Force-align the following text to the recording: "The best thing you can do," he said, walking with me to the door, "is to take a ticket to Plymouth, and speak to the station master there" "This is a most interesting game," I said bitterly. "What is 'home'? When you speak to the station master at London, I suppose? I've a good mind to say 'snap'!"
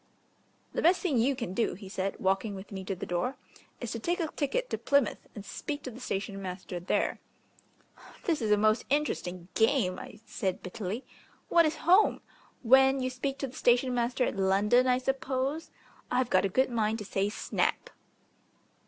"The 0.73 0.81
best 0.81 1.01
thing 1.01 1.19
you 1.19 1.35
can 1.35 1.53
do," 1.53 1.75
he 1.75 1.87
said, 1.87 2.19
walking 2.19 2.55
with 2.55 2.71
me 2.71 2.83
to 2.85 2.95
the 2.95 3.05
door, 3.05 3.35
"is 3.79 3.91
to 3.91 3.99
take 3.99 4.19
a 4.19 4.29
ticket 4.29 4.67
to 4.71 4.79
Plymouth, 4.79 5.19
and 5.35 5.45
speak 5.45 5.83
to 5.83 5.91
the 5.91 5.99
station 5.99 6.41
master 6.41 6.79
there" 6.79 7.19
"This 8.25 8.41
is 8.41 8.49
a 8.49 8.57
most 8.57 8.83
interesting 8.89 9.49
game," 9.53 9.99
I 9.99 10.19
said 10.25 10.63
bitterly. 10.63 11.05
"What 11.49 11.67
is 11.67 11.75
'home'? 11.85 12.21
When 12.63 12.99
you 12.99 13.11
speak 13.11 13.37
to 13.37 13.47
the 13.47 13.55
station 13.55 13.93
master 13.93 14.23
at 14.25 14.37
London, 14.37 14.87
I 14.87 14.97
suppose? 14.97 15.69
I've 16.09 16.33
a 16.33 16.49
good 16.49 16.71
mind 16.71 16.97
to 16.97 17.05
say 17.05 17.29
'snap'!" 17.29 17.91